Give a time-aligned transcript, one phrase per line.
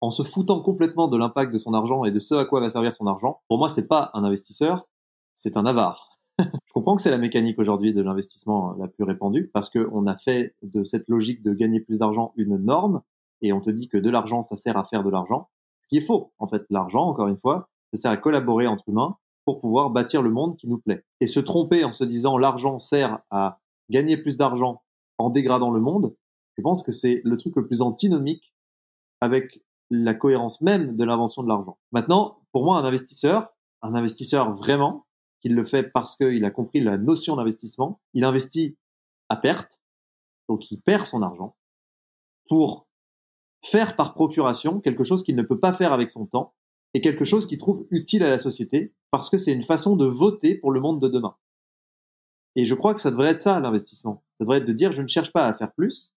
[0.00, 2.70] en se foutant complètement de l'impact de son argent et de ce à quoi va
[2.70, 4.86] servir son argent, pour moi, c'est pas un investisseur,
[5.34, 6.18] c'est un avare.
[6.38, 10.16] Je comprends que c'est la mécanique aujourd'hui de l'investissement la plus répandue parce qu'on a
[10.16, 13.02] fait de cette logique de gagner plus d'argent une norme
[13.42, 15.48] et on te dit que de l'argent, ça sert à faire de l'argent.
[15.80, 16.32] Ce qui est faux.
[16.38, 20.22] En fait, l'argent, encore une fois, ça sert à collaborer entre humains pour pouvoir bâtir
[20.22, 21.04] le monde qui nous plaît.
[21.20, 23.60] Et se tromper en se disant l'argent sert à
[23.90, 24.82] gagner plus d'argent
[25.18, 26.14] en dégradant le monde,
[26.56, 28.52] je pense que c'est le truc le plus antinomique
[29.20, 31.78] avec la cohérence même de l'invention de l'argent.
[31.92, 33.48] Maintenant, pour moi, un investisseur,
[33.82, 35.06] un investisseur vraiment,
[35.40, 38.76] qui le fait parce qu'il a compris la notion d'investissement, il investit
[39.28, 39.80] à perte,
[40.48, 41.56] donc il perd son argent,
[42.48, 42.88] pour
[43.64, 46.54] faire par procuration quelque chose qu'il ne peut pas faire avec son temps,
[46.94, 50.06] et quelque chose qu'il trouve utile à la société, parce que c'est une façon de
[50.06, 51.36] voter pour le monde de demain.
[52.56, 54.24] Et je crois que ça devrait être ça, l'investissement.
[54.38, 56.14] Ça devrait être de dire, je ne cherche pas à faire plus,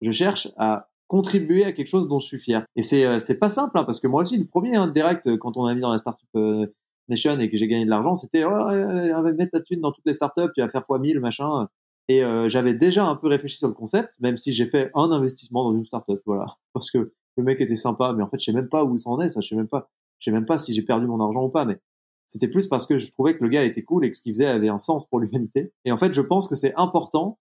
[0.00, 2.64] je cherche à contribuer à quelque chose dont je suis fier.
[2.76, 5.26] Et c'est euh, c'est pas simple hein, parce que moi aussi le premier hein, direct
[5.26, 6.68] euh, quand on a mis dans la startup euh,
[7.08, 10.06] nation et que j'ai gagné de l'argent, c'était oh, euh, mettre ta thune dans toutes
[10.06, 11.68] les startups, tu vas faire fois 1000 machin.
[12.08, 15.62] Et j'avais déjà un peu réfléchi sur le concept, même si j'ai fait un investissement
[15.62, 18.52] dans une startup, voilà, parce que le mec était sympa, mais en fait je sais
[18.52, 20.58] même pas où il s'en est, ça je sais même pas, je sais même pas
[20.58, 21.78] si j'ai perdu mon argent ou pas, mais
[22.26, 24.32] c'était plus parce que je trouvais que le gars était cool et que ce qu'il
[24.32, 25.72] faisait avait un sens pour l'humanité.
[25.84, 27.38] Et en fait, je pense que c'est important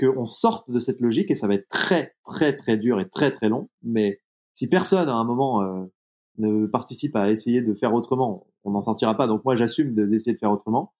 [0.00, 3.30] qu'on sorte de cette logique et ça va être très très très dur et très
[3.30, 3.68] très long.
[3.82, 4.20] Mais
[4.54, 5.84] si personne à un moment euh,
[6.38, 9.26] ne participe à essayer de faire autrement, on n'en sortira pas.
[9.26, 10.94] Donc moi j'assume d'essayer de faire autrement.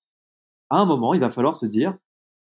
[0.71, 1.97] À un moment, il va falloir se dire,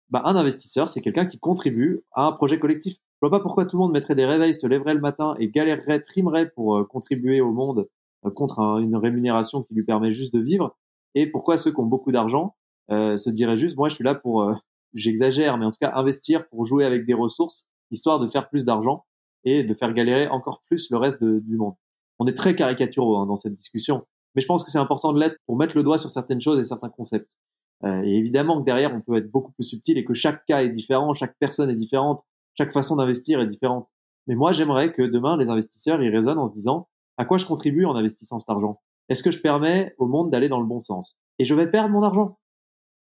[0.08, 2.94] bah, un investisseur, c'est quelqu'un qui contribue à un projet collectif.
[2.94, 5.48] Je vois pas pourquoi tout le monde mettrait des réveils, se lèverait le matin et
[5.48, 7.88] galérerait, trimerait pour euh, contribuer au monde
[8.24, 10.76] euh, contre une rémunération qui lui permet juste de vivre.
[11.14, 12.56] Et pourquoi ceux qui ont beaucoup d'argent
[12.90, 14.52] se diraient juste, moi je suis là pour
[14.94, 18.64] j'exagère, mais en tout cas investir pour jouer avec des ressources, histoire de faire plus
[18.64, 19.04] d'argent
[19.44, 21.74] et de faire galérer encore plus le reste du monde.
[22.18, 25.20] On est très caricaturaux hein, dans cette discussion, mais je pense que c'est important de
[25.20, 27.36] l'être pour mettre le doigt sur certaines choses et certains concepts.
[27.84, 30.62] Euh, et évidemment que derrière, on peut être beaucoup plus subtil et que chaque cas
[30.62, 32.22] est différent, chaque personne est différente,
[32.56, 33.88] chaque façon d'investir est différente.
[34.26, 36.88] Mais moi, j'aimerais que demain, les investisseurs, ils raisonnent en se disant,
[37.18, 38.80] à quoi je contribue en investissant cet argent?
[39.08, 41.18] Est-ce que je permets au monde d'aller dans le bon sens?
[41.38, 42.38] Et je vais perdre mon argent?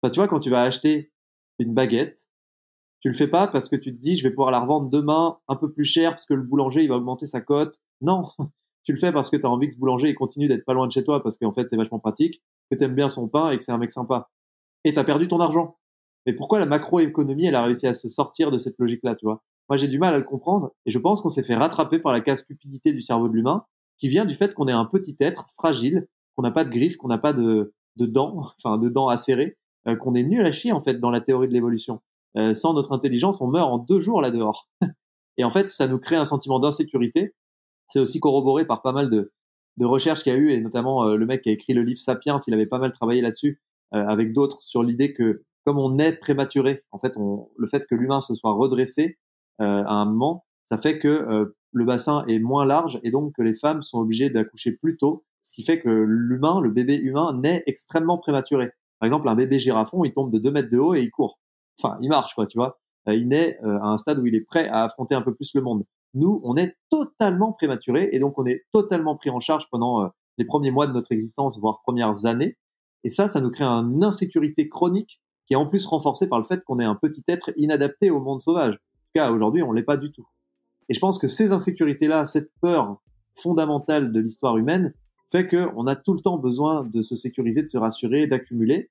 [0.02, 1.11] Enfin, tu vois, quand tu vas acheter
[1.62, 2.28] une baguette.
[3.00, 5.38] Tu le fais pas parce que tu te dis je vais pouvoir la revendre demain
[5.48, 7.80] un peu plus cher parce que le boulanger il va augmenter sa cote.
[8.02, 8.26] Non,
[8.84, 10.88] tu le fais parce que tu as envie que ce boulanger continue d'être pas loin
[10.88, 13.52] de chez toi parce qu'en fait c'est vachement pratique, que tu aimes bien son pain
[13.52, 14.30] et que c'est un mec sympa.
[14.84, 15.78] Et tu as perdu ton argent.
[16.26, 19.44] Mais pourquoi la macroéconomie elle a réussi à se sortir de cette logique-là, tu vois?
[19.70, 22.12] Moi j'ai du mal à le comprendre et je pense qu'on s'est fait rattraper par
[22.12, 23.66] la casse cupidité du cerveau de l'humain
[23.98, 26.98] qui vient du fait qu'on est un petit être fragile, qu'on n'a pas de griffes,
[26.98, 29.58] qu'on n'a pas de, de dents, enfin de dents acérées
[29.88, 32.02] euh, qu'on est nul à chier en fait dans la théorie de l'évolution.
[32.38, 34.70] Euh, sans notre intelligence, on meurt en deux jours là dehors.
[35.38, 37.34] et en fait, ça nous crée un sentiment d'insécurité.
[37.88, 39.34] C'est aussi corroboré par pas mal de,
[39.78, 41.84] de recherches qu'il y a eu, et notamment euh, le mec qui a écrit le
[41.84, 43.62] livre Sapiens, il avait pas mal travaillé là-dessus,
[43.94, 47.94] avec d'autres, sur l'idée que comme on est prématuré, en fait, on, le fait que
[47.94, 49.18] l'humain se soit redressé
[49.60, 53.54] à un moment, ça fait que le bassin est moins large et donc que les
[53.54, 57.64] femmes sont obligées d'accoucher plus tôt, ce qui fait que l'humain, le bébé humain, naît
[57.66, 58.72] extrêmement prématuré.
[59.02, 61.40] Par exemple, un bébé girafon, il tombe de 2 mètres de haut et il court.
[61.82, 62.80] Enfin, il marche, quoi, tu vois.
[63.10, 65.34] Euh, il naît euh, à un stade où il est prêt à affronter un peu
[65.34, 65.86] plus le monde.
[66.14, 70.08] Nous, on est totalement prématuré et donc on est totalement pris en charge pendant euh,
[70.38, 72.58] les premiers mois de notre existence, voire premières années.
[73.04, 76.44] Et ça, ça nous crée une insécurité chronique qui est en plus renforcée par le
[76.44, 78.76] fait qu'on est un petit être inadapté au monde sauvage.
[78.76, 80.28] En tout cas, aujourd'hui, on l'est pas du tout.
[80.90, 83.02] Et je pense que ces insécurités-là, cette peur
[83.34, 84.94] fondamentale de l'histoire humaine,
[85.32, 88.90] fait qu'on a tout le temps besoin de se sécuriser, de se rassurer, d'accumuler.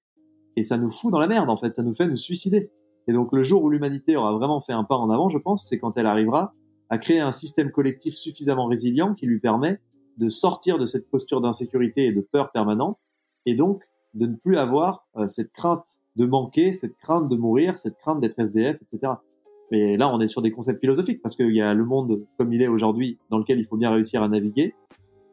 [0.56, 1.74] Et ça nous fout dans la merde, en fait.
[1.74, 2.70] Ça nous fait nous suicider.
[3.06, 5.66] Et donc, le jour où l'humanité aura vraiment fait un pas en avant, je pense,
[5.68, 6.54] c'est quand elle arrivera
[6.88, 9.78] à créer un système collectif suffisamment résilient qui lui permet
[10.16, 13.06] de sortir de cette posture d'insécurité et de peur permanente,
[13.46, 13.82] et donc
[14.14, 18.20] de ne plus avoir euh, cette crainte de manquer, cette crainte de mourir, cette crainte
[18.20, 19.12] d'être SDF, etc.
[19.70, 22.52] Mais là, on est sur des concepts philosophiques parce qu'il y a le monde comme
[22.52, 24.74] il est aujourd'hui dans lequel il faut bien réussir à naviguer,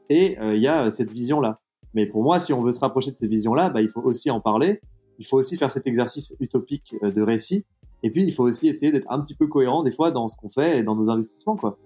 [0.09, 1.59] et euh, il y a cette vision-là.
[1.94, 4.30] Mais pour moi, si on veut se rapprocher de ces visions-là, bah, il faut aussi
[4.30, 4.81] en parler.
[5.19, 7.65] Il faut aussi faire cet exercice utopique euh, de récit.
[8.04, 10.38] Et puis, il faut aussi essayer d'être un petit peu cohérent des fois dans ce
[10.38, 11.77] qu'on fait et dans nos investissements, quoi.